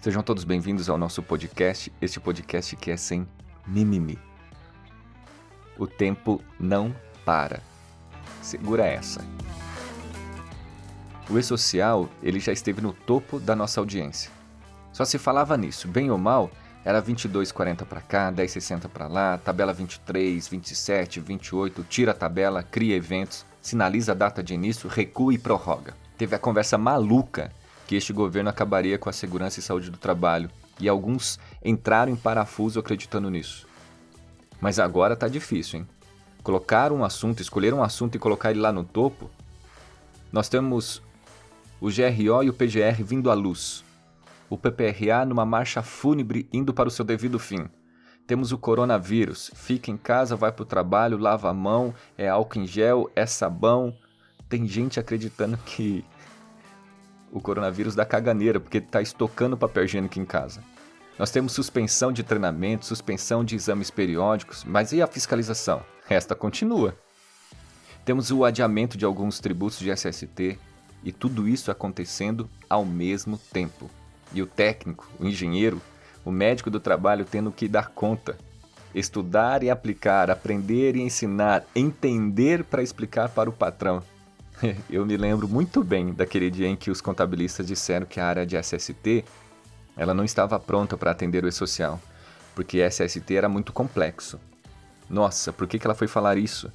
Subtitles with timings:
[0.00, 3.28] Sejam todos bem-vindos ao nosso podcast, este podcast que é sem
[3.66, 4.18] mimimi.
[5.76, 7.62] O tempo não para.
[8.40, 9.22] Segura essa.
[11.28, 14.30] O E-Social, ele já esteve no topo da nossa audiência.
[14.90, 16.50] Só se falava nisso, bem ou mal,
[16.82, 22.96] era 22,40 para cá, 10,60 para lá, tabela 23, 27, 28, tira a tabela, cria
[22.96, 25.94] eventos, sinaliza a data de início, recua e prorroga.
[26.16, 27.52] Teve a conversa maluca
[27.90, 30.48] que este governo acabaria com a segurança e saúde do trabalho,
[30.78, 33.66] e alguns entraram em parafuso acreditando nisso.
[34.60, 35.88] Mas agora tá difícil, hein?
[36.40, 39.28] Colocar um assunto, escolher um assunto e colocar ele lá no topo.
[40.30, 41.02] Nós temos
[41.80, 43.84] o GRO e o PGR vindo à luz.
[44.48, 47.68] O PPRA numa marcha fúnebre indo para o seu devido fim.
[48.24, 49.50] Temos o coronavírus.
[49.52, 53.26] Fica em casa, vai para o trabalho, lava a mão, é álcool em gel, é
[53.26, 53.92] sabão.
[54.48, 56.04] Tem gente acreditando que
[57.32, 60.62] o coronavírus da caganeira, porque está estocando papel higiênico em casa.
[61.18, 65.82] Nós temos suspensão de treinamento, suspensão de exames periódicos, mas e a fiscalização?
[66.08, 66.96] Esta continua.
[68.04, 70.58] Temos o adiamento de alguns tributos de SST
[71.04, 73.90] e tudo isso acontecendo ao mesmo tempo.
[74.32, 75.80] E o técnico, o engenheiro,
[76.24, 78.38] o médico do trabalho tendo que dar conta.
[78.94, 84.02] Estudar e aplicar, aprender e ensinar, entender para explicar para o patrão.
[84.88, 88.46] eu me lembro muito bem daquele dia em que os contabilistas disseram que a área
[88.46, 89.24] de SST
[89.96, 92.00] ela não estava pronta para atender o e-social,
[92.54, 94.38] porque SST era muito complexo.
[95.08, 96.70] Nossa, por que, que ela foi falar isso?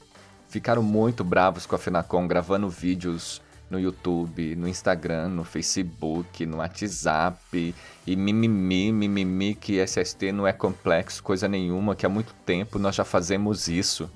[0.50, 6.58] Ficaram muito bravos com a Fenacom gravando vídeos no YouTube, no Instagram, no Facebook, no
[6.58, 7.74] WhatsApp
[8.06, 12.96] e mimimi, mimimi que SST não é complexo, coisa nenhuma, que há muito tempo nós
[12.96, 14.10] já fazemos isso.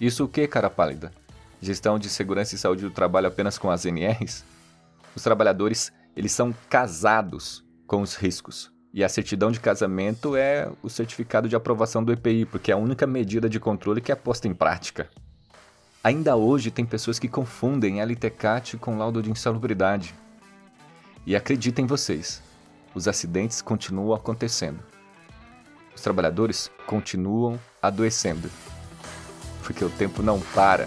[0.00, 1.12] Isso o que, cara pálida?
[1.64, 4.44] Gestão de segurança e saúde do trabalho apenas com as NRs,
[5.14, 8.72] os trabalhadores eles são casados com os riscos.
[8.92, 12.78] E a certidão de casamento é o certificado de aprovação do EPI, porque é a
[12.78, 15.08] única medida de controle que é posta em prática.
[16.02, 20.14] Ainda hoje tem pessoas que confundem LTCAT com laudo de insalubridade.
[21.26, 22.42] E acreditem vocês,
[22.94, 24.78] os acidentes continuam acontecendo.
[25.94, 28.50] Os trabalhadores continuam adoecendo.
[29.62, 30.86] Porque o tempo não para.